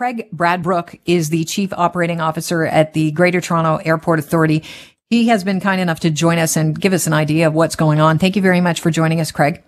Craig 0.00 0.30
Bradbrook 0.34 0.98
is 1.04 1.28
the 1.28 1.44
chief 1.44 1.74
operating 1.74 2.22
officer 2.22 2.64
at 2.64 2.94
the 2.94 3.10
Greater 3.10 3.38
Toronto 3.42 3.76
Airport 3.84 4.18
Authority. 4.18 4.64
He 5.10 5.28
has 5.28 5.44
been 5.44 5.60
kind 5.60 5.78
enough 5.78 6.00
to 6.00 6.10
join 6.10 6.38
us 6.38 6.56
and 6.56 6.80
give 6.80 6.94
us 6.94 7.06
an 7.06 7.12
idea 7.12 7.46
of 7.46 7.52
what's 7.52 7.76
going 7.76 8.00
on. 8.00 8.16
Thank 8.16 8.34
you 8.34 8.40
very 8.40 8.62
much 8.62 8.80
for 8.80 8.90
joining 8.90 9.20
us, 9.20 9.30
Craig. 9.30 9.62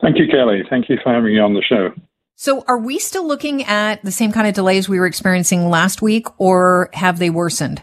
Thank 0.00 0.18
you, 0.18 0.26
Kelly. 0.26 0.64
Thank 0.68 0.88
you 0.88 0.98
for 1.04 1.12
having 1.12 1.34
me 1.34 1.38
on 1.38 1.54
the 1.54 1.62
show. 1.62 1.90
So, 2.34 2.64
are 2.66 2.78
we 2.78 2.98
still 2.98 3.24
looking 3.24 3.62
at 3.62 4.02
the 4.02 4.10
same 4.10 4.32
kind 4.32 4.48
of 4.48 4.54
delays 4.54 4.88
we 4.88 4.98
were 4.98 5.06
experiencing 5.06 5.70
last 5.70 6.02
week, 6.02 6.26
or 6.40 6.90
have 6.92 7.20
they 7.20 7.30
worsened? 7.30 7.80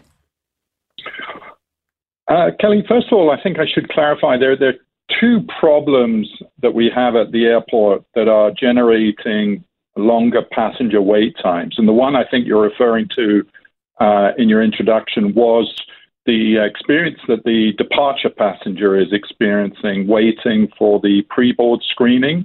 Uh, 2.28 2.50
Kelly, 2.60 2.84
first 2.86 3.06
of 3.06 3.14
all, 3.14 3.30
I 3.30 3.42
think 3.42 3.58
I 3.58 3.64
should 3.66 3.88
clarify 3.88 4.36
there, 4.36 4.58
there 4.58 4.68
are 4.68 5.18
two 5.18 5.40
problems 5.58 6.28
that 6.60 6.74
we 6.74 6.90
have 6.94 7.16
at 7.16 7.32
the 7.32 7.46
airport 7.46 8.04
that 8.14 8.28
are 8.28 8.50
generating 8.50 9.64
longer 9.96 10.42
passenger 10.42 11.02
wait 11.02 11.36
times. 11.42 11.76
And 11.78 11.86
the 11.86 11.92
one 11.92 12.16
I 12.16 12.24
think 12.28 12.46
you're 12.46 12.62
referring 12.62 13.08
to 13.16 13.44
uh, 14.00 14.30
in 14.38 14.48
your 14.48 14.62
introduction 14.62 15.34
was 15.34 15.74
the 16.26 16.58
experience 16.58 17.18
that 17.28 17.44
the 17.44 17.72
departure 17.76 18.30
passenger 18.30 18.96
is 18.96 19.12
experiencing 19.12 20.06
waiting 20.06 20.68
for 20.78 21.00
the 21.00 21.22
pre 21.28 21.52
board 21.52 21.80
screening, 21.88 22.44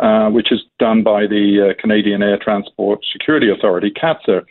uh, 0.00 0.28
which 0.30 0.52
is 0.52 0.60
done 0.78 1.02
by 1.02 1.26
the 1.26 1.70
uh, 1.70 1.80
Canadian 1.80 2.22
Air 2.22 2.38
Transport 2.38 3.00
Security 3.12 3.50
Authority, 3.50 3.90
CATSA. 3.90 4.44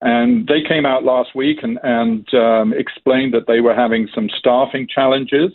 And 0.00 0.46
they 0.46 0.60
came 0.62 0.84
out 0.84 1.04
last 1.04 1.34
week 1.34 1.60
and, 1.62 1.78
and 1.82 2.32
um, 2.34 2.74
explained 2.74 3.32
that 3.32 3.46
they 3.46 3.60
were 3.60 3.74
having 3.74 4.08
some 4.14 4.28
staffing 4.38 4.86
challenges. 4.86 5.50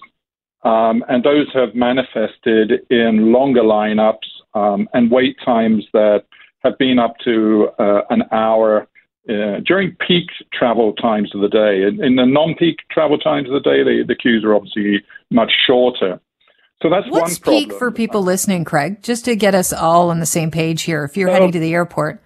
Um, 0.64 1.06
and 1.08 1.24
those 1.24 1.48
have 1.54 1.76
manifested 1.76 2.86
in 2.90 3.32
longer 3.32 3.62
lineups 3.62 4.28
um, 4.54 4.90
and 4.94 5.12
wait 5.12 5.38
times 5.44 5.86
that 5.94 6.26
have 6.64 6.78
been 6.78 7.00
up 7.00 7.16
to 7.24 7.70
uh, 7.80 8.02
an 8.10 8.24
hour 8.32 8.88
uh, 9.30 9.60
during 9.66 9.96
peak 10.08 10.28
travel 10.52 10.94
times 10.94 11.34
of 11.36 11.42
the 11.42 11.48
day. 11.48 11.84
In, 11.84 12.04
in 12.04 12.16
the 12.16 12.26
non 12.26 12.56
peak 12.56 12.78
travel 12.92 13.18
times 13.18 13.48
of 13.48 13.54
the 13.54 13.60
day, 13.60 13.84
the, 13.84 14.04
the 14.08 14.16
queues 14.16 14.44
are 14.44 14.56
obviously 14.56 15.04
much 15.30 15.52
shorter. 15.68 16.20
So 16.82 16.90
that's 16.90 17.08
What's 17.10 17.34
one 17.34 17.36
problem. 17.42 17.64
peak 17.70 17.74
for 17.74 17.92
people 17.92 18.24
listening, 18.24 18.64
Craig? 18.64 19.04
Just 19.04 19.26
to 19.26 19.36
get 19.36 19.54
us 19.54 19.74
all 19.74 20.10
on 20.10 20.20
the 20.20 20.26
same 20.26 20.50
page 20.50 20.84
here. 20.84 21.04
If 21.04 21.18
you're 21.18 21.30
heading 21.30 21.52
to 21.52 21.60
the 21.60 21.74
airport, 21.74 22.22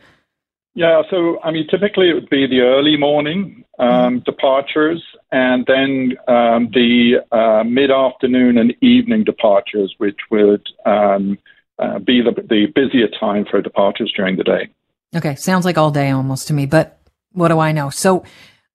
yeah, 0.75 1.03
so 1.09 1.39
I 1.43 1.51
mean, 1.51 1.67
typically 1.67 2.09
it 2.09 2.13
would 2.13 2.29
be 2.29 2.47
the 2.47 2.61
early 2.61 2.97
morning 2.97 3.63
um, 3.77 3.89
mm-hmm. 3.89 4.17
departures, 4.19 5.03
and 5.31 5.65
then 5.67 6.13
um, 6.27 6.69
the 6.73 7.17
uh, 7.31 7.63
mid-afternoon 7.63 8.57
and 8.57 8.73
evening 8.81 9.23
departures, 9.23 9.93
which 9.99 10.17
would 10.31 10.65
um, 10.85 11.37
uh, 11.79 11.99
be 11.99 12.21
the, 12.21 12.31
the 12.31 12.67
busier 12.73 13.07
time 13.19 13.45
for 13.49 13.61
departures 13.61 14.13
during 14.15 14.37
the 14.37 14.43
day. 14.43 14.69
Okay, 15.15 15.35
sounds 15.35 15.65
like 15.65 15.77
all 15.77 15.91
day 15.91 16.09
almost 16.09 16.47
to 16.47 16.53
me, 16.53 16.65
but 16.65 16.99
what 17.31 17.49
do 17.49 17.59
I 17.59 17.71
know? 17.71 17.89
So 17.89 18.23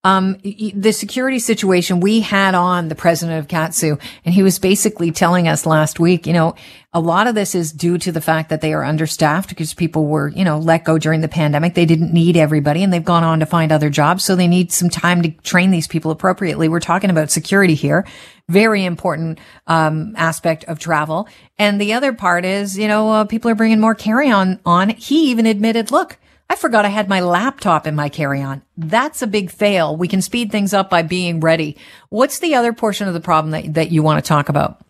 um, 0.04 0.38
the 0.42 0.92
security 0.92 1.40
situation, 1.40 1.98
we 1.98 2.20
had 2.20 2.54
on 2.54 2.86
the 2.88 2.94
president 2.94 3.40
of 3.40 3.48
CATSA, 3.48 4.00
and 4.24 4.32
he 4.32 4.44
was 4.44 4.60
basically 4.60 5.10
telling 5.10 5.48
us 5.48 5.66
last 5.66 5.98
week, 5.98 6.24
you 6.24 6.32
know, 6.32 6.54
a 6.92 7.00
lot 7.00 7.26
of 7.26 7.34
this 7.34 7.54
is 7.54 7.72
due 7.72 7.98
to 7.98 8.12
the 8.12 8.20
fact 8.20 8.48
that 8.48 8.60
they 8.60 8.72
are 8.72 8.84
understaffed 8.84 9.48
because 9.48 9.74
people 9.74 10.06
were, 10.06 10.28
you 10.28 10.44
know, 10.44 10.58
let 10.58 10.84
go 10.84 10.98
during 10.98 11.20
the 11.20 11.28
pandemic. 11.28 11.74
They 11.74 11.84
didn't 11.84 12.12
need 12.12 12.36
everybody 12.36 12.84
and 12.84 12.92
they've 12.92 13.04
gone 13.04 13.24
on 13.24 13.40
to 13.40 13.46
find 13.46 13.72
other 13.72 13.90
jobs. 13.90 14.24
So 14.24 14.36
they 14.36 14.46
need 14.46 14.70
some 14.72 14.88
time 14.88 15.20
to 15.22 15.30
train 15.30 15.72
these 15.72 15.88
people 15.88 16.12
appropriately. 16.12 16.68
We're 16.68 16.80
talking 16.80 17.10
about 17.10 17.30
security 17.30 17.74
here. 17.74 18.06
Very 18.48 18.84
important, 18.84 19.40
um, 19.66 20.14
aspect 20.16 20.64
of 20.64 20.78
travel. 20.78 21.28
And 21.58 21.80
the 21.80 21.92
other 21.92 22.12
part 22.12 22.44
is, 22.44 22.78
you 22.78 22.88
know, 22.88 23.10
uh, 23.10 23.24
people 23.24 23.50
are 23.50 23.56
bringing 23.56 23.80
more 23.80 23.94
carry 23.96 24.30
on 24.30 24.60
on. 24.64 24.90
He 24.90 25.30
even 25.30 25.44
admitted, 25.44 25.90
look, 25.90 26.18
I 26.50 26.56
forgot 26.56 26.84
I 26.84 26.88
had 26.88 27.08
my 27.08 27.20
laptop 27.20 27.86
in 27.86 27.94
my 27.94 28.08
carry 28.08 28.42
on. 28.42 28.62
That's 28.76 29.20
a 29.20 29.26
big 29.26 29.50
fail. 29.50 29.96
We 29.96 30.08
can 30.08 30.22
speed 30.22 30.50
things 30.50 30.72
up 30.72 30.88
by 30.88 31.02
being 31.02 31.40
ready. 31.40 31.76
What's 32.08 32.38
the 32.38 32.54
other 32.54 32.72
portion 32.72 33.06
of 33.06 33.14
the 33.14 33.20
problem 33.20 33.50
that, 33.50 33.74
that 33.74 33.90
you 33.90 34.02
want 34.02 34.24
to 34.24 34.26
talk 34.26 34.48
about? 34.48 34.80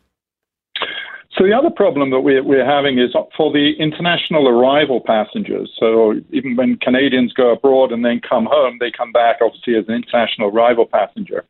So 1.36 1.44
the 1.44 1.52
other 1.52 1.70
problem 1.70 2.10
that 2.10 2.20
we're, 2.20 2.42
we're 2.42 2.64
having 2.64 2.98
is 2.98 3.14
for 3.36 3.52
the 3.52 3.72
international 3.78 4.48
arrival 4.48 5.00
passengers. 5.00 5.70
So 5.78 6.14
even 6.30 6.56
when 6.56 6.76
Canadians 6.76 7.32
go 7.32 7.52
abroad 7.52 7.92
and 7.92 8.04
then 8.04 8.20
come 8.28 8.46
home, 8.50 8.78
they 8.80 8.90
come 8.90 9.12
back 9.12 9.36
obviously 9.40 9.76
as 9.76 9.84
an 9.88 9.94
international 9.94 10.48
arrival 10.48 10.86
passenger. 10.86 11.44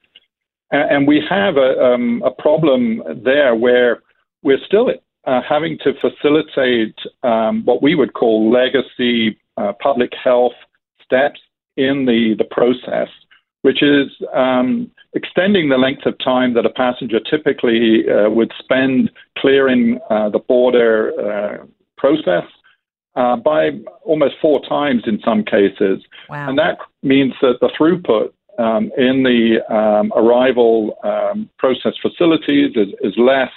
And, 0.71 1.09
we 1.09 1.23
have 1.31 1.57
a, 1.57 1.83
um, 1.83 2.23
a 2.23 2.31
problem 2.31 3.03
there 3.25 3.55
where 3.55 4.03
we're 4.43 4.59
still 4.67 4.91
uh, 5.27 5.41
having 5.49 5.79
to 5.79 5.95
facilitate 5.95 6.95
um, 7.23 7.65
what 7.65 7.83
we 7.83 7.95
would 7.95 8.13
call 8.13 8.51
legacy 8.53 9.39
uh, 9.59 9.73
public 9.81 10.13
health 10.23 10.53
steps 11.03 11.41
in 11.77 12.07
the, 12.07 12.35
the 12.39 12.45
process, 12.45 13.09
which 13.63 13.83
is 13.83 14.09
um, 14.35 14.91
extending 15.15 15.69
the 15.69 15.79
length 15.79 16.07
of 16.07 16.15
time 16.23 16.55
that 16.55 16.67
a 16.67 16.71
passenger 16.71 17.21
typically 17.21 18.05
uh, 18.09 18.29
would 18.31 18.53
spend 18.59 19.11
clearing 19.39 19.99
uh, 20.11 20.29
the 20.29 20.39
border 20.39 21.13
uh, 21.21 21.67
process 21.97 22.45
uh, 23.17 23.37
by 23.37 23.71
almost 24.05 24.35
four 24.41 24.61
times 24.69 25.03
in 25.07 25.21
some 25.25 25.45
cases. 25.45 26.03
Wow. 26.29 26.49
And 26.49 26.59
that 26.59 26.79
means 27.03 27.33
that 27.43 27.59
the 27.61 27.71
throughput 27.79 28.33
um, 28.59 28.91
in 28.97 29.23
the 29.23 29.59
um, 29.73 30.13
arrival 30.17 30.99
um, 31.05 31.49
process 31.59 31.95
facilities 32.03 32.73
is, 32.77 32.89
is, 33.03 33.15
less. 33.17 33.51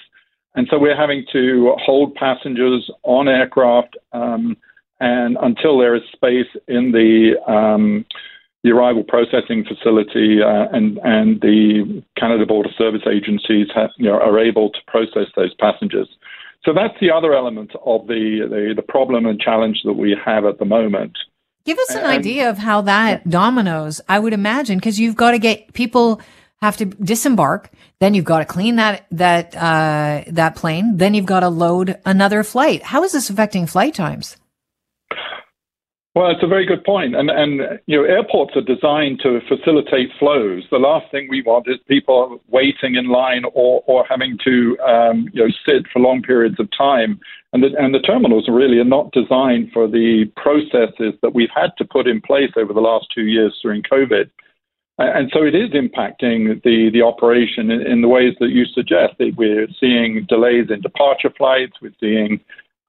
And 0.56 0.68
so 0.70 0.78
we're 0.78 0.96
having 0.96 1.26
to 1.32 1.76
hold 1.84 2.14
passengers 2.16 2.90
on 3.04 3.28
aircraft 3.28 3.98
um, 4.14 4.58
and 5.02 5.36
until 5.42 5.78
there 5.80 5.96
is 5.96 6.04
space 6.14 6.48
in 6.68 6.92
the 6.92 7.34
um, 7.52 8.06
the 8.64 8.70
arrival 8.70 9.04
processing 9.04 9.66
facility 9.66 10.40
uh, 10.42 10.68
and 10.72 11.00
and 11.04 11.42
the 11.42 12.04
Canada 12.18 12.46
Border 12.46 12.70
Service 12.78 13.02
agencies 13.12 13.68
have, 13.76 13.90
you 13.98 14.06
know, 14.06 14.20
are 14.20 14.40
able 14.40 14.70
to 14.70 14.80
process 14.88 15.28
those 15.36 15.54
passengers. 15.56 16.08
So 16.64 16.74
that's 16.74 16.94
the 17.02 17.10
other 17.10 17.34
element 17.34 17.72
of 17.88 18.06
the, 18.06 18.48
the, 18.48 18.74
the 18.76 18.84
problem 18.84 19.26
and 19.26 19.40
challenge 19.40 19.82
that 19.84 19.94
we 19.94 20.16
have 20.24 20.46
at 20.46 20.60
the 20.60 20.66
moment. 20.66 21.18
Give 21.66 21.80
us 21.80 21.90
an 21.90 22.04
and, 22.04 22.06
idea 22.06 22.52
of 22.52 22.60
how 22.60 22.82
that 22.82 23.28
dominoes. 23.28 24.00
I 24.08 24.20
would 24.20 24.34
imagine 24.34 24.78
because 24.78 25.00
you've 25.00 25.16
got 25.16 25.32
to 25.32 25.40
get 25.40 25.74
people 25.74 26.22
have 26.62 26.78
to 26.78 26.86
disembark, 26.86 27.72
then 28.00 28.14
you've 28.14 28.26
got 28.26 28.40
to 28.40 28.46
clean 28.46 28.76
that 28.76 29.08
that 29.10 29.56
uh, 29.56 30.24
that 30.28 30.56
plane, 30.56 30.98
then 30.98 31.16
you've 31.16 31.26
got 31.26 31.40
to 31.40 31.50
load 31.50 32.00
another 32.06 32.44
flight. 32.44 32.84
How 32.84 33.04
is 33.04 33.14
this 33.14 33.32
affecting 33.32 33.66
flight 33.66 33.96
times? 33.96 34.38
Well, 36.14 36.30
it's 36.30 36.44
a 36.44 36.48
very 36.48 36.66
good 36.66 36.84
point. 36.84 37.16
And, 37.16 37.30
and, 37.30 37.80
you 37.86 37.98
know, 37.98 38.04
airports 38.04 38.54
are 38.58 38.62
designed 38.62 39.22
to 39.24 39.40
facilitate 39.48 40.10
flows. 40.20 40.64
The 40.70 40.78
last 40.78 41.10
thing 41.10 41.28
we 41.30 41.42
want 41.42 41.70
is 41.70 41.78
people 41.88 42.42
waiting 42.50 42.96
in 42.96 43.08
line 43.08 43.44
or, 43.54 43.82
or 43.88 44.06
having 44.10 44.38
to, 44.44 44.78
um, 44.80 45.30
you 45.32 45.46
know, 45.46 45.54
sit 45.66 45.86
for 45.92 46.00
long 46.00 46.22
periods 46.22 46.60
of 46.60 46.68
time. 46.78 47.22
And 47.54 47.64
the, 47.64 47.70
and 47.80 47.96
the 47.96 48.00
terminals 48.00 48.50
really 48.50 48.80
are 48.80 48.84
not 48.84 49.14
designed 49.14 49.72
for 49.72 49.88
the 49.88 50.26
processes 50.36 51.14
that 51.22 51.34
we've 51.34 51.50
had 51.56 51.72
to 51.78 51.86
put 51.86 52.08
in 52.08 52.20
place 52.20 52.52
over 52.58 52.74
the 52.74 52.82
last 52.82 53.08
two 53.16 53.28
years 53.28 53.58
during 53.62 53.82
COVID. 53.82 54.30
And 54.98 55.32
so 55.34 55.44
it 55.44 55.56
is 55.56 55.72
impacting 55.72 56.62
the, 56.64 56.90
the 56.92 57.02
operation 57.02 57.72
in, 57.72 57.88
in 57.88 58.02
the 58.02 58.10
ways 58.10 58.36
that 58.42 58.50
you 58.50 58.66
suggest. 58.66 59.14
That 59.18 59.36
we're 59.38 59.68
seeing 59.80 60.26
delays 60.28 60.70
in 60.70 60.82
departure 60.82 61.32
flights. 61.38 61.74
We're 61.82 61.94
seeing 62.02 62.42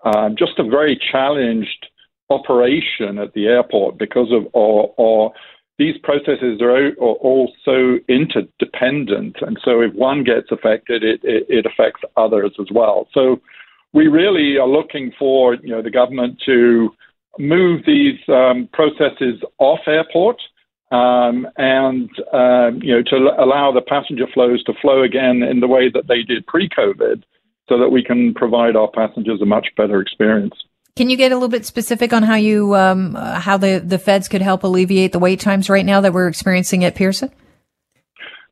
uh, 0.04 0.30
just 0.30 0.58
a 0.58 0.64
very 0.64 1.00
challenged 1.10 1.86
operation 2.32 3.18
at 3.18 3.32
the 3.34 3.46
airport 3.46 3.98
because 3.98 4.28
of 4.32 4.46
or, 4.52 4.92
or 4.96 5.32
these 5.78 5.96
processes 6.02 6.60
are, 6.60 6.92
all 6.96 7.52
so 7.64 7.98
interdependent, 8.08 9.36
and 9.40 9.58
so 9.64 9.80
if 9.80 9.92
one 9.94 10.22
gets 10.22 10.50
affected, 10.50 11.02
it, 11.02 11.20
it, 11.24 11.46
it 11.48 11.66
affects 11.66 12.02
others 12.16 12.52
as 12.60 12.66
well. 12.70 13.08
So 13.12 13.40
we 13.92 14.06
really 14.08 14.58
are 14.58 14.68
looking 14.68 15.12
for 15.18 15.54
you 15.54 15.70
know 15.70 15.82
the 15.82 15.90
government 15.90 16.40
to 16.46 16.90
move 17.38 17.82
these 17.86 18.18
um, 18.28 18.68
processes 18.72 19.42
off 19.58 19.80
airport 19.86 20.40
um, 20.92 21.48
and 21.56 22.10
um, 22.32 22.80
you 22.82 22.94
know 22.94 23.02
to 23.02 23.16
allow 23.38 23.72
the 23.72 23.80
passenger 23.80 24.26
flows 24.32 24.62
to 24.64 24.74
flow 24.80 25.02
again 25.02 25.42
in 25.42 25.60
the 25.60 25.68
way 25.68 25.90
that 25.90 26.06
they 26.06 26.22
did 26.22 26.46
pre-COVID, 26.46 27.22
so 27.68 27.78
that 27.78 27.88
we 27.88 28.04
can 28.04 28.34
provide 28.34 28.76
our 28.76 28.90
passengers 28.90 29.40
a 29.40 29.46
much 29.46 29.68
better 29.76 30.00
experience. 30.00 30.54
Can 30.94 31.08
you 31.08 31.16
get 31.16 31.32
a 31.32 31.36
little 31.36 31.48
bit 31.48 31.64
specific 31.64 32.12
on 32.12 32.22
how 32.22 32.34
you 32.34 32.74
um, 32.76 33.16
uh, 33.16 33.40
how 33.40 33.56
the 33.56 33.78
the 33.78 33.98
feds 33.98 34.28
could 34.28 34.42
help 34.42 34.62
alleviate 34.62 35.12
the 35.12 35.18
wait 35.18 35.40
times 35.40 35.70
right 35.70 35.86
now 35.86 36.02
that 36.02 36.12
we're 36.12 36.28
experiencing 36.28 36.84
at 36.84 36.94
Pearson? 36.94 37.30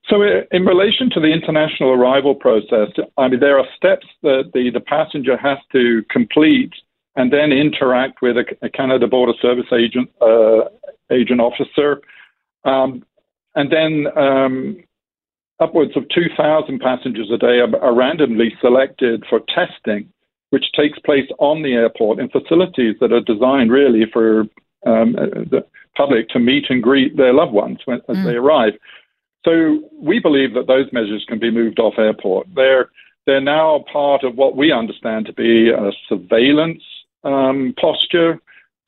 So, 0.08 0.22
uh, 0.22 0.42
in 0.50 0.64
relation 0.64 1.10
to 1.10 1.20
the 1.20 1.26
international 1.26 1.90
arrival 1.90 2.34
process, 2.34 2.88
I 3.18 3.28
mean, 3.28 3.40
there 3.40 3.58
are 3.58 3.66
steps 3.76 4.06
that 4.22 4.50
the, 4.54 4.70
the 4.72 4.80
passenger 4.80 5.36
has 5.36 5.58
to 5.72 6.02
complete 6.10 6.72
and 7.14 7.30
then 7.30 7.52
interact 7.52 8.22
with 8.22 8.38
a, 8.38 8.44
a 8.62 8.70
Canada 8.70 9.06
Border 9.06 9.34
Service 9.42 9.70
agent 9.72 10.10
uh, 10.22 10.64
agent 11.12 11.42
officer, 11.42 12.00
um, 12.64 13.04
and 13.54 13.70
then 13.70 14.06
um, 14.16 14.82
upwards 15.60 15.94
of 15.94 16.08
2,000 16.08 16.80
passengers 16.80 17.30
a 17.30 17.36
day 17.36 17.58
are, 17.58 17.76
are 17.82 17.94
randomly 17.94 18.54
selected 18.62 19.24
for 19.28 19.40
testing 19.54 20.10
which 20.50 20.72
takes 20.72 20.98
place 21.00 21.28
on 21.38 21.62
the 21.62 21.72
airport 21.72 22.18
in 22.18 22.28
facilities 22.28 22.96
that 23.00 23.12
are 23.12 23.20
designed 23.20 23.70
really 23.70 24.04
for 24.12 24.40
um, 24.86 25.12
the 25.12 25.64
public 25.96 26.28
to 26.30 26.38
meet 26.38 26.66
and 26.68 26.82
greet 26.82 27.16
their 27.16 27.32
loved 27.32 27.52
ones 27.52 27.78
when, 27.84 28.00
as 28.08 28.16
mm. 28.16 28.24
they 28.24 28.34
arrive. 28.34 28.74
So 29.44 29.80
we 29.92 30.18
believe 30.18 30.54
that 30.54 30.66
those 30.66 30.92
measures 30.92 31.24
can 31.28 31.38
be 31.38 31.50
moved 31.50 31.78
off 31.78 31.94
airport. 31.98 32.46
They're 32.54 32.90
they're 33.26 33.40
now 33.40 33.84
part 33.92 34.24
of 34.24 34.36
what 34.36 34.56
we 34.56 34.72
understand 34.72 35.26
to 35.26 35.32
be 35.32 35.70
a 35.70 35.92
surveillance 36.08 36.82
um, 37.22 37.74
posture. 37.80 38.40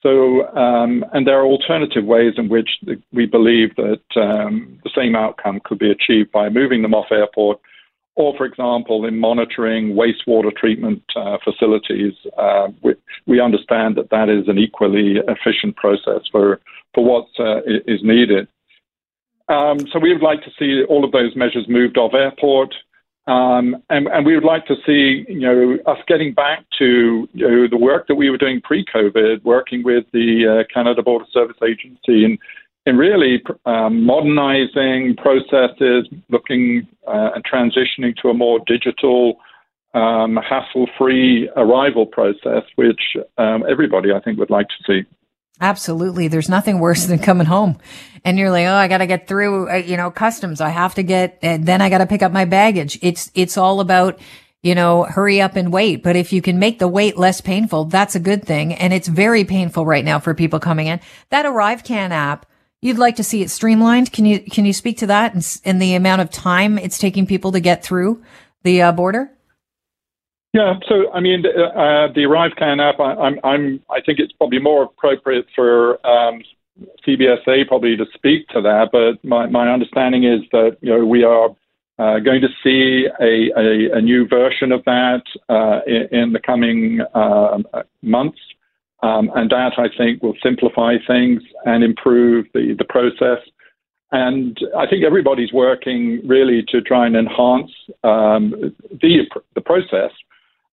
So, 0.02 0.48
um, 0.56 1.04
and 1.12 1.26
there 1.26 1.38
are 1.38 1.44
alternative 1.44 2.04
ways 2.04 2.34
in 2.36 2.48
which 2.48 2.70
we 3.12 3.26
believe 3.26 3.76
that 3.76 4.00
um, 4.16 4.80
the 4.82 4.90
same 4.96 5.14
outcome 5.14 5.60
could 5.64 5.78
be 5.78 5.90
achieved 5.90 6.32
by 6.32 6.48
moving 6.48 6.82
them 6.82 6.94
off 6.94 7.12
airport, 7.12 7.60
or, 8.14 8.36
for 8.36 8.44
example, 8.44 9.06
in 9.06 9.18
monitoring 9.18 9.94
wastewater 9.94 10.54
treatment 10.54 11.02
uh, 11.16 11.38
facilities. 11.42 12.12
Uh, 12.36 12.68
we, 12.82 12.94
we, 13.26 13.40
understand 13.40 13.96
that 13.96 14.10
that 14.10 14.28
is 14.28 14.48
an 14.48 14.58
equally 14.58 15.16
efficient 15.28 15.76
process 15.76 16.20
for 16.30 16.60
for 16.94 17.04
what 17.04 17.26
uh, 17.38 17.62
is 17.64 18.02
needed. 18.02 18.46
Um, 19.48 19.80
so 19.92 19.98
we 19.98 20.12
would 20.12 20.22
like 20.22 20.42
to 20.44 20.50
see 20.58 20.84
all 20.84 21.04
of 21.04 21.12
those 21.12 21.34
measures 21.34 21.66
moved 21.68 21.96
off 21.96 22.14
airport. 22.14 22.74
Um, 23.26 23.76
and, 23.88 24.08
and, 24.08 24.26
we 24.26 24.34
would 24.34 24.44
like 24.44 24.66
to 24.66 24.74
see, 24.84 25.24
you 25.28 25.40
know, 25.40 25.78
us 25.86 25.98
getting 26.08 26.34
back 26.34 26.64
to 26.78 27.28
you 27.32 27.48
know, 27.48 27.68
the 27.68 27.76
work 27.76 28.08
that 28.08 28.16
we 28.16 28.30
were 28.30 28.36
doing 28.36 28.60
pre-COVID, 28.60 29.44
working 29.44 29.84
with 29.84 30.06
the 30.12 30.64
uh, 30.64 30.74
Canada 30.74 31.04
Border 31.04 31.26
Service 31.32 31.56
Agency 31.62 32.24
and, 32.24 32.36
and 32.86 32.98
really 32.98 33.42
um, 33.64 34.04
modernizing 34.04 35.16
processes, 35.16 36.08
looking 36.30 36.86
uh, 37.06 37.30
and 37.34 37.44
transitioning 37.44 38.16
to 38.22 38.28
a 38.28 38.34
more 38.34 38.60
digital, 38.66 39.36
um, 39.94 40.36
hassle-free 40.36 41.50
arrival 41.56 42.06
process, 42.06 42.64
which 42.76 43.00
um, 43.38 43.64
everybody, 43.68 44.12
I 44.12 44.20
think, 44.20 44.38
would 44.38 44.50
like 44.50 44.68
to 44.68 44.74
see. 44.86 45.08
Absolutely. 45.60 46.26
There's 46.26 46.48
nothing 46.48 46.80
worse 46.80 47.06
than 47.06 47.20
coming 47.20 47.46
home 47.46 47.78
and 48.24 48.38
you're 48.38 48.50
like, 48.50 48.66
oh, 48.66 48.74
I 48.74 48.88
got 48.88 48.98
to 48.98 49.06
get 49.06 49.26
through, 49.26 49.70
uh, 49.70 49.74
you 49.74 49.96
know, 49.96 50.10
customs. 50.10 50.60
I 50.60 50.68
have 50.68 50.94
to 50.94 51.02
get, 51.02 51.38
and 51.42 51.66
then 51.66 51.80
I 51.80 51.90
got 51.90 51.98
to 51.98 52.06
pick 52.06 52.22
up 52.22 52.32
my 52.32 52.44
baggage. 52.44 52.98
It's, 53.02 53.30
it's 53.34 53.56
all 53.56 53.80
about, 53.80 54.20
you 54.62 54.74
know, 54.74 55.04
hurry 55.04 55.40
up 55.40 55.56
and 55.56 55.72
wait. 55.72 56.02
But 56.02 56.16
if 56.16 56.32
you 56.32 56.40
can 56.40 56.58
make 56.58 56.78
the 56.78 56.88
wait 56.88 57.16
less 57.16 57.40
painful, 57.40 57.86
that's 57.86 58.14
a 58.14 58.20
good 58.20 58.44
thing. 58.44 58.74
And 58.74 58.92
it's 58.92 59.08
very 59.08 59.44
painful 59.44 59.84
right 59.84 60.04
now 60.04 60.20
for 60.20 60.34
people 60.34 60.60
coming 60.60 60.86
in. 60.86 61.00
That 61.30 61.46
ArriveCan 61.46 62.10
app, 62.10 62.46
you'd 62.82 62.98
like 62.98 63.16
to 63.16 63.24
see 63.24 63.40
it 63.42 63.50
streamlined. 63.50 64.12
Can 64.12 64.26
you, 64.26 64.40
can 64.40 64.66
you 64.66 64.74
speak 64.74 64.98
to 64.98 65.06
that 65.06 65.32
and, 65.32 65.60
and 65.64 65.80
the 65.80 65.94
amount 65.94 66.20
of 66.20 66.30
time 66.30 66.78
it's 66.78 66.98
taking 66.98 67.26
people 67.26 67.52
to 67.52 67.60
get 67.60 67.82
through 67.82 68.22
the 68.64 68.82
uh, 68.82 68.92
border? 68.92 69.30
Yeah, 70.52 70.74
so 70.86 71.10
I 71.12 71.20
mean, 71.20 71.46
uh, 71.46 72.08
the 72.14 72.26
ArriveCan 72.28 72.78
app, 72.86 73.00
I, 73.00 73.14
I'm, 73.14 73.40
I'm, 73.42 73.80
I 73.88 74.02
think 74.02 74.18
it's 74.18 74.32
probably 74.32 74.58
more 74.58 74.82
appropriate 74.82 75.46
for 75.56 76.04
um, 76.06 76.42
CBSA 77.06 77.68
probably 77.68 77.96
to 77.96 78.04
speak 78.14 78.48
to 78.48 78.60
that. 78.60 78.90
But 78.92 79.26
my, 79.26 79.46
my 79.46 79.72
understanding 79.72 80.24
is 80.24 80.42
that 80.52 80.76
you 80.82 80.90
know 80.90 81.06
we 81.06 81.24
are 81.24 81.50
uh, 81.98 82.18
going 82.18 82.42
to 82.42 82.48
see 82.62 83.06
a, 83.20 83.50
a, 83.58 83.98
a, 83.98 84.00
new 84.00 84.26
version 84.26 84.72
of 84.72 84.84
that 84.84 85.22
uh, 85.48 85.80
in, 85.86 86.08
in, 86.10 86.32
the 86.32 86.40
coming 86.40 87.00
uh, 87.14 87.58
months. 88.02 88.38
Um, 89.02 89.30
and 89.34 89.50
that 89.50 89.72
I 89.78 89.88
think 89.96 90.22
will 90.22 90.36
simplify 90.42 90.94
things 91.06 91.42
and 91.64 91.82
improve 91.82 92.46
the, 92.54 92.74
the 92.78 92.84
process. 92.84 93.38
And 94.12 94.56
I 94.76 94.86
think 94.86 95.04
everybody's 95.04 95.52
working 95.52 96.20
really 96.24 96.62
to 96.68 96.80
try 96.80 97.06
and 97.06 97.16
enhance 97.16 97.72
um, 98.04 98.74
the, 99.00 99.26
the 99.54 99.60
process 99.60 100.12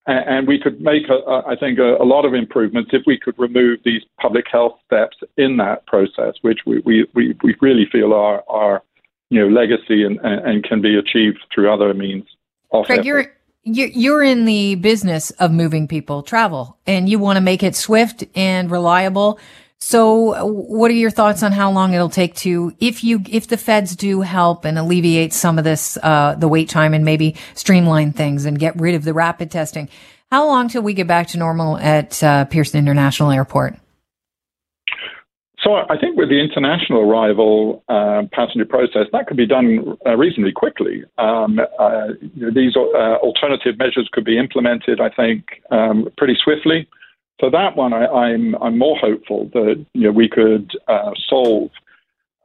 and 0.10 0.48
we 0.48 0.60
could 0.60 0.82
make, 0.82 1.04
a, 1.10 1.30
a, 1.30 1.48
I 1.50 1.56
think, 1.56 1.78
a, 1.78 1.96
a, 1.98 2.06
lot 2.06 2.26
of 2.26 2.34
improvements 2.34 2.90
if 2.94 3.04
we 3.06 3.20
could 3.20 3.38
remove 3.38 3.80
these 3.86 4.02
public 4.20 4.46
health 4.52 4.80
steps 4.86 5.18
in 5.38 5.58
that 5.58 5.86
process, 5.86 6.34
which 6.42 6.60
we, 6.66 6.80
we, 6.80 7.08
we, 7.14 7.36
we 7.44 7.56
really 7.62 7.86
feel 7.92 8.14
are, 8.14 8.44
are 8.48 8.82
you 9.30 9.40
know, 9.40 9.48
legacy 9.48 10.04
and, 10.04 10.20
and 10.24 10.64
can 10.64 10.82
be 10.82 10.98
achieved 10.98 11.38
through 11.54 11.72
other 11.72 11.94
means. 11.94 12.26
Craig, 12.86 13.06
you're, 13.06 13.32
you're 13.64 14.24
in 14.24 14.46
the 14.46 14.76
business 14.76 15.32
of 15.32 15.52
moving 15.52 15.88
people 15.88 16.24
travel 16.24 16.78
and 16.88 17.10
you 17.10 17.20
want 17.20 17.38
to 17.38 17.42
make 17.42 17.64
it 17.64 17.76
swift 17.76 18.24
and 18.36 18.72
reliable. 18.72 19.40
So 19.82 20.46
what 20.46 20.92
are 20.92 20.96
your 20.96 21.10
thoughts 21.10 21.42
on 21.42 21.52
how 21.52 21.72
long 21.72 21.94
it'll 21.94 22.10
take 22.10 22.36
to, 22.36 22.76
if 22.80 23.04
you, 23.04 23.22
if 23.30 23.48
the 23.48 23.58
feds 23.58 23.96
do 23.96 24.22
help 24.22 24.66
and 24.66 24.78
alleviate 24.78 25.34
some 25.34 25.58
of 25.58 25.64
this, 25.64 25.98
uh, 26.04 26.36
the 26.38 26.48
wait 26.50 26.70
time 26.70 26.94
and 26.94 27.06
maybe 27.06 27.36
streamline 27.56 28.12
things 28.12 28.46
and 28.46 28.60
get 28.60 28.80
rid 28.80 28.96
of 28.96 29.04
the 29.04 29.14
rapid 29.14 29.52
testing, 29.52 29.88
how 30.32 30.48
long 30.48 30.68
till 30.68 30.82
we 30.82 30.94
get 30.94 31.08
back 31.08 31.28
to 31.28 31.38
normal 31.38 31.78
at 31.78 32.22
uh, 32.22 32.46
Pearson 32.46 32.80
International 32.80 33.32
Airport? 33.32 33.78
So 35.64 35.76
I 35.76 35.98
think 36.00 36.16
with 36.16 36.30
the 36.30 36.40
international 36.40 37.02
arrival 37.02 37.84
uh, 37.90 38.24
passenger 38.32 38.66
process, 38.66 39.08
that 39.12 39.28
could 39.28 39.36
be 39.36 39.46
done 39.46 39.98
uh, 40.06 40.16
reasonably 40.16 40.54
quickly. 40.54 41.04
Um, 41.18 41.60
uh, 41.78 42.08
you 42.34 42.46
know, 42.46 42.52
these 42.54 42.78
uh, 42.78 43.18
alternative 43.18 43.78
measures 43.78 44.08
could 44.14 44.24
be 44.24 44.38
implemented, 44.38 45.02
I 45.02 45.10
think, 45.10 45.62
um, 45.70 46.08
pretty 46.18 46.38
swiftly. 46.42 46.88
So 47.42 47.50
that 47.50 47.76
one, 47.76 47.94
I, 47.94 48.04
am 48.32 48.56
I'm, 48.56 48.64
I'm 48.64 48.78
more 48.78 48.98
hopeful 48.98 49.50
that 49.54 49.86
you 49.94 50.02
know, 50.02 50.12
we 50.12 50.30
could 50.30 50.72
uh, 50.88 51.12
solve. 51.28 51.72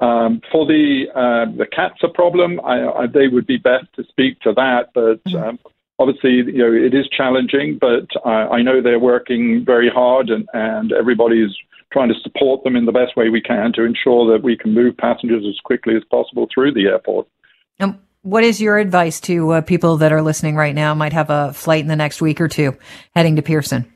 Um, 0.01 0.41
for 0.51 0.67
the 0.67 1.05
uh, 1.15 1.57
the 1.57 1.67
CATSA 1.67 2.13
problem, 2.15 2.61
I, 2.65 2.85
I, 2.89 3.07
they 3.07 3.29
would 3.29 3.47
be 3.47 3.59
best 3.59 3.87
to 3.95 4.05
speak 4.09 4.41
to 4.41 4.53
that. 4.55 4.91
But 4.93 5.23
mm-hmm. 5.25 5.37
um, 5.37 5.59
obviously, 5.99 6.31
you 6.31 6.59
know, 6.59 6.73
it 6.73 6.95
is 6.95 7.09
challenging. 7.09 7.79
But 7.81 8.09
I, 8.25 8.59
I 8.59 8.63
know 8.63 8.83
they're 8.83 8.99
working 8.99 9.65
very 9.65 9.91
hard, 9.91 10.31
and, 10.31 10.49
and 10.53 10.93
everybody's 10.93 11.51
trying 11.93 12.09
to 12.09 12.21
support 12.23 12.65
them 12.65 12.77
in 12.77 12.87
the 12.87 12.93
best 12.93 13.17
way 13.17 13.29
we 13.29 13.41
can 13.41 13.73
to 13.75 13.85
ensure 13.85 14.31
that 14.33 14.43
we 14.43 14.57
can 14.57 14.75
move 14.75 14.97
passengers 14.97 15.45
as 15.49 15.59
quickly 15.65 15.95
as 15.97 16.03
possible 16.11 16.49
through 16.53 16.73
the 16.73 16.87
airport. 16.87 17.29
Um, 17.81 18.01
what 18.23 18.43
is 18.43 18.61
your 18.61 18.79
advice 18.79 19.21
to 19.23 19.51
uh, 19.51 19.61
people 19.61 19.99
that 19.99 20.13
are 20.13 20.23
listening 20.23 20.57
right 20.57 20.75
now? 20.75 20.95
Might 20.95 21.13
have 21.13 21.31
a 21.31 21.53
flight 21.53 21.83
in 21.83 21.89
the 21.89 21.97
next 21.97 22.21
week 22.21 22.41
or 22.41 22.49
two, 22.49 22.77
heading 23.15 23.37
to 23.37 23.43
Pearson. 23.43 23.91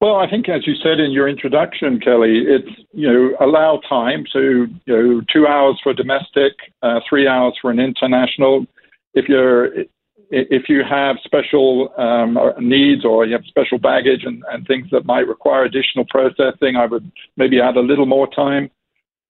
Well, 0.00 0.16
I 0.16 0.28
think 0.28 0.48
as 0.48 0.66
you 0.66 0.74
said 0.82 0.98
in 0.98 1.12
your 1.12 1.28
introduction, 1.28 2.00
Kelly, 2.00 2.42
it's 2.44 2.68
you 2.92 3.06
know 3.06 3.36
allow 3.38 3.80
time. 3.88 4.24
So 4.32 4.40
you 4.40 4.68
know 4.86 5.20
two 5.32 5.46
hours 5.46 5.78
for 5.80 5.94
domestic, 5.94 6.54
uh, 6.82 6.98
three 7.08 7.28
hours 7.28 7.54
for 7.62 7.70
an 7.70 7.78
international. 7.78 8.66
If 9.14 9.28
you're 9.28 9.66
if 10.32 10.68
you 10.68 10.82
have 10.82 11.16
special 11.24 11.92
um, 11.98 12.38
needs 12.58 13.04
or 13.04 13.26
you 13.26 13.34
have 13.34 13.44
special 13.46 13.78
baggage 13.78 14.24
and, 14.24 14.42
and 14.50 14.66
things 14.66 14.88
that 14.90 15.04
might 15.04 15.28
require 15.28 15.64
additional 15.64 16.06
processing, 16.08 16.76
I 16.76 16.86
would 16.86 17.10
maybe 17.36 17.60
add 17.60 17.76
a 17.76 17.80
little 17.80 18.06
more 18.06 18.26
time. 18.26 18.70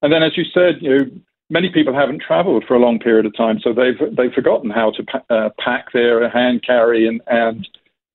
And 0.03 0.13
then, 0.13 0.23
as 0.23 0.37
you 0.37 0.45
said, 0.55 0.77
you 0.81 0.99
know 0.99 1.05
many 1.51 1.69
people 1.69 1.95
haven't 1.95 2.23
travelled 2.23 2.65
for 2.67 2.75
a 2.75 2.81
long 2.81 2.99
period 2.99 3.27
of 3.27 3.37
time, 3.37 3.59
so 3.63 3.73
they've 3.73 4.17
they've 4.17 4.33
forgotten 4.33 4.71
how 4.71 4.93
to 4.93 5.03
pa- 5.05 5.35
uh, 5.35 5.51
pack 5.59 5.93
their 5.93 6.29
hand 6.31 6.65
carry 6.67 7.07
and 7.07 7.21
and 7.27 7.69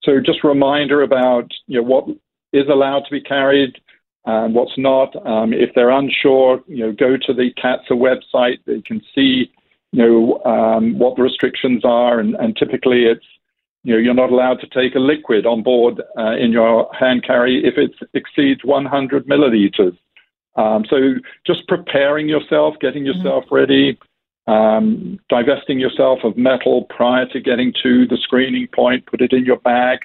so 0.03 0.19
just 0.19 0.43
reminder 0.43 1.01
about 1.01 1.51
you 1.67 1.81
know 1.81 1.87
what 1.87 2.07
is 2.53 2.67
allowed 2.69 3.01
to 3.01 3.11
be 3.11 3.21
carried 3.21 3.79
and 4.25 4.53
what's 4.53 4.77
not. 4.77 5.15
Um, 5.25 5.53
if 5.53 5.73
they're 5.73 5.89
unsure, 5.89 6.61
you 6.67 6.85
know, 6.85 6.91
go 6.91 7.15
to 7.17 7.33
the 7.33 7.51
CATSA 7.63 7.91
website. 7.91 8.57
They 8.65 8.81
can 8.81 9.01
see, 9.15 9.51
you 9.91 10.03
know, 10.03 10.43
um, 10.43 10.97
what 10.99 11.15
the 11.15 11.23
restrictions 11.23 11.83
are, 11.85 12.19
and, 12.19 12.35
and, 12.35 12.55
typically 12.57 13.05
it's, 13.05 13.25
you 13.83 13.93
know, 13.93 13.99
you're 13.99 14.13
not 14.13 14.31
allowed 14.31 14.59
to 14.59 14.67
take 14.67 14.95
a 14.95 14.99
liquid 14.99 15.45
on 15.45 15.63
board 15.63 16.01
uh, 16.17 16.35
in 16.35 16.51
your 16.51 16.89
hand 16.93 17.23
carry 17.25 17.63
if 17.65 17.77
it 17.77 17.91
exceeds 18.13 18.63
100 18.63 19.27
milliliters. 19.27 19.97
Um, 20.55 20.85
so 20.89 21.13
just 21.45 21.67
preparing 21.67 22.27
yourself, 22.27 22.75
getting 22.81 23.03
mm-hmm. 23.03 23.17
yourself 23.17 23.45
mm-hmm. 23.45 23.55
ready, 23.55 23.99
um, 24.47 25.19
divesting 25.29 25.79
yourself 25.79 26.19
of 26.23 26.35
metal 26.35 26.85
prior 26.89 27.25
to 27.27 27.39
getting 27.39 27.73
to 27.83 28.07
the 28.07 28.17
screening 28.21 28.67
point, 28.73 29.05
put 29.05 29.21
it 29.21 29.31
in 29.31 29.45
your 29.45 29.59
bag. 29.59 29.99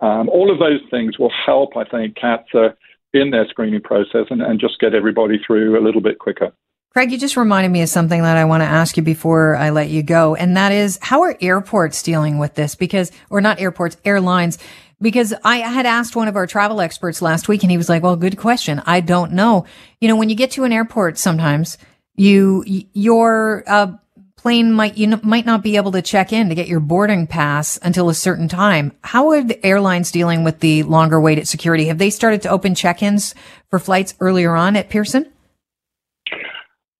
Um, 0.00 0.28
all 0.28 0.50
of 0.50 0.58
those 0.58 0.80
things 0.90 1.18
will 1.18 1.32
help, 1.44 1.76
I 1.76 1.84
think, 1.84 2.16
CATSA 2.16 2.74
in 3.12 3.30
their 3.30 3.48
screening 3.48 3.80
process 3.80 4.26
and, 4.30 4.42
and 4.42 4.60
just 4.60 4.78
get 4.80 4.94
everybody 4.94 5.38
through 5.44 5.78
a 5.78 5.82
little 5.82 6.02
bit 6.02 6.18
quicker. 6.18 6.52
Craig, 6.96 7.12
you 7.12 7.18
just 7.18 7.36
reminded 7.36 7.68
me 7.68 7.82
of 7.82 7.90
something 7.90 8.22
that 8.22 8.38
I 8.38 8.46
want 8.46 8.62
to 8.62 8.66
ask 8.66 8.96
you 8.96 9.02
before 9.02 9.54
I 9.54 9.68
let 9.68 9.90
you 9.90 10.02
go. 10.02 10.34
And 10.34 10.56
that 10.56 10.72
is, 10.72 10.98
how 11.02 11.24
are 11.24 11.36
airports 11.42 12.02
dealing 12.02 12.38
with 12.38 12.54
this? 12.54 12.74
Because, 12.74 13.12
or 13.28 13.42
not 13.42 13.60
airports, 13.60 13.98
airlines. 14.02 14.56
Because 14.98 15.34
I 15.44 15.58
had 15.58 15.84
asked 15.84 16.16
one 16.16 16.26
of 16.26 16.36
our 16.36 16.46
travel 16.46 16.80
experts 16.80 17.20
last 17.20 17.48
week 17.48 17.62
and 17.62 17.70
he 17.70 17.76
was 17.76 17.90
like, 17.90 18.02
well, 18.02 18.16
good 18.16 18.38
question. 18.38 18.80
I 18.86 19.00
don't 19.00 19.32
know. 19.32 19.66
You 20.00 20.08
know, 20.08 20.16
when 20.16 20.30
you 20.30 20.34
get 20.34 20.52
to 20.52 20.64
an 20.64 20.72
airport, 20.72 21.18
sometimes 21.18 21.76
you, 22.14 22.64
your, 22.94 23.62
uh, 23.66 23.98
plane 24.38 24.72
might 24.72 24.96
you 24.96 25.08
might 25.22 25.44
not 25.44 25.62
be 25.62 25.76
able 25.76 25.92
to 25.92 26.00
check 26.00 26.32
in 26.32 26.48
to 26.48 26.54
get 26.54 26.68
your 26.68 26.80
boarding 26.80 27.26
pass 27.26 27.78
until 27.82 28.08
a 28.08 28.14
certain 28.14 28.48
time. 28.48 28.92
How 29.02 29.30
are 29.30 29.42
the 29.42 29.66
airlines 29.66 30.10
dealing 30.10 30.44
with 30.44 30.60
the 30.60 30.82
longer 30.84 31.20
wait 31.20 31.38
at 31.38 31.48
security? 31.48 31.86
Have 31.86 31.98
they 31.98 32.10
started 32.10 32.40
to 32.42 32.48
open 32.48 32.74
check-ins 32.74 33.34
for 33.68 33.78
flights 33.78 34.14
earlier 34.18 34.54
on 34.54 34.76
at 34.76 34.88
Pearson? 34.88 35.30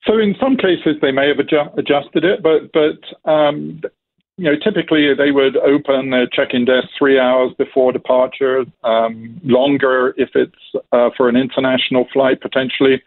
So 0.07 0.19
in 0.19 0.37
some 0.41 0.57
cases 0.57 0.97
they 1.03 1.11
may 1.11 1.29
have 1.29 1.39
adjusted 1.39 2.25
it, 2.25 2.43
but 2.43 2.73
but 2.73 3.31
um, 3.31 3.81
you 4.39 4.45
know, 4.45 4.57
typically 4.63 5.15
they 5.15 5.31
would 5.31 5.57
open 5.57 6.11
their 6.11 6.27
check-in 6.27 6.67
desk 6.67 6.89
three 6.99 7.19
hours 7.19 7.53
before 7.57 7.91
departure, 7.93 8.65
um, 8.85 9.41
longer 9.43 10.15
if 10.19 10.31
it's 10.35 10.55
uh, 10.93 11.11
for 11.17 11.29
an 11.29 11.37
international 11.37 12.07
flight 12.13 12.41
potentially. 12.41 13.03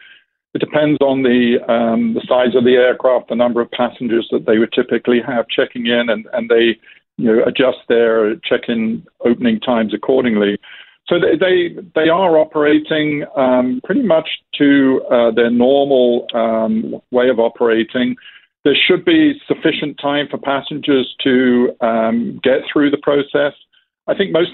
It 0.55 0.59
depends 0.59 0.97
on 1.01 1.21
the 1.21 1.59
um, 1.71 2.15
the 2.15 2.25
size 2.27 2.55
of 2.55 2.63
the 2.63 2.73
aircraft, 2.73 3.29
the 3.29 3.35
number 3.35 3.61
of 3.61 3.69
passengers 3.69 4.27
that 4.31 4.47
they 4.47 4.57
would 4.57 4.73
typically 4.73 5.21
have 5.25 5.47
checking 5.47 5.85
in, 5.85 6.09
and, 6.09 6.27
and 6.33 6.49
they 6.49 6.79
you 7.17 7.25
know 7.25 7.43
adjust 7.45 7.77
their 7.87 8.35
check-in 8.37 9.05
opening 9.23 9.59
times 9.59 9.93
accordingly. 9.93 10.57
So 11.09 11.15
they 11.19 11.35
they, 11.37 11.81
they 11.95 12.09
are 12.09 12.37
operating 12.37 13.25
um, 13.35 13.81
pretty 13.83 14.03
much 14.03 14.29
to 14.59 15.01
uh, 15.11 15.31
their 15.31 15.49
normal 15.49 16.27
um, 16.33 17.01
way 17.11 17.29
of 17.29 17.39
operating. 17.39 18.15
There 18.63 18.75
should 18.75 19.03
be 19.05 19.33
sufficient 19.47 19.99
time 19.99 20.27
for 20.29 20.37
passengers 20.37 21.15
to 21.23 21.75
um, 21.81 22.39
get 22.43 22.61
through 22.71 22.91
the 22.91 22.97
process. 22.97 23.53
I 24.07 24.15
think 24.15 24.31
most 24.31 24.51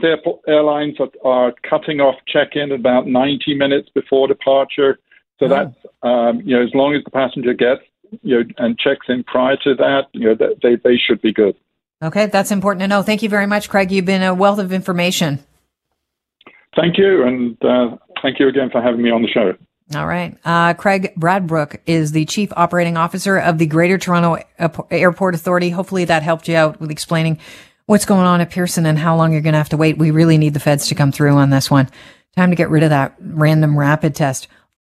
airlines 0.47 0.97
are, 0.99 1.09
are 1.23 1.53
cutting 1.69 1.99
off 1.99 2.15
check-in 2.27 2.71
about 2.71 3.07
90 3.07 3.55
minutes 3.55 3.89
before 3.93 4.27
departure. 4.27 4.99
So 5.39 5.47
oh. 5.47 5.49
that's 5.49 5.75
um, 6.03 6.41
you 6.45 6.55
know 6.55 6.63
as 6.63 6.73
long 6.73 6.95
as 6.95 7.03
the 7.03 7.11
passenger 7.11 7.53
gets 7.53 7.81
you 8.21 8.37
know 8.37 8.43
and 8.57 8.79
checks 8.79 9.07
in 9.09 9.25
prior 9.25 9.57
to 9.63 9.75
that, 9.75 10.03
you 10.13 10.29
know 10.29 10.35
they 10.63 10.77
they 10.77 10.95
should 10.95 11.21
be 11.21 11.33
good. 11.33 11.55
Okay, 12.01 12.27
that's 12.27 12.51
important 12.51 12.81
to 12.81 12.87
know. 12.87 13.01
Thank 13.01 13.23
you 13.23 13.29
very 13.29 13.47
much, 13.47 13.69
Craig. 13.69 13.91
You've 13.91 14.05
been 14.05 14.23
a 14.23 14.33
wealth 14.33 14.59
of 14.59 14.71
information. 14.71 15.43
Thank 16.75 16.97
you, 16.97 17.23
and 17.23 17.57
uh, 17.63 17.97
thank 18.21 18.39
you 18.39 18.47
again 18.47 18.69
for 18.69 18.81
having 18.81 19.01
me 19.01 19.09
on 19.09 19.21
the 19.21 19.27
show. 19.29 19.53
All 19.93 20.07
right. 20.07 20.35
Uh, 20.43 20.73
Craig 20.73 21.13
Bradbrook 21.15 21.77
is 21.85 22.11
the 22.11 22.25
Chief 22.25 22.51
Operating 22.55 22.97
Officer 22.97 23.37
of 23.37 23.59
the 23.59 23.67
Greater 23.67 23.99
Toronto 23.99 24.39
Airport 24.89 25.35
Authority. 25.35 25.69
Hopefully 25.69 26.05
that 26.05 26.23
helped 26.23 26.47
you 26.47 26.55
out 26.55 26.81
with 26.81 26.89
explaining 26.89 27.37
what's 27.85 28.05
going 28.05 28.25
on 28.25 28.41
at 28.41 28.49
Pearson 28.49 28.87
and 28.87 28.97
how 28.97 29.15
long 29.15 29.31
you're 29.31 29.41
going 29.41 29.53
to 29.53 29.59
have 29.59 29.69
to 29.69 29.77
wait. 29.77 29.99
We 29.99 30.09
really 30.09 30.39
need 30.39 30.55
the 30.55 30.59
feds 30.59 30.87
to 30.87 30.95
come 30.95 31.11
through 31.11 31.35
on 31.35 31.51
this 31.51 31.69
one. 31.69 31.87
Time 32.35 32.49
to 32.49 32.55
get 32.55 32.71
rid 32.71 32.81
of 32.81 32.89
that 32.89 33.15
random 33.19 33.77
rapid 33.77 34.15
test. 34.15 34.47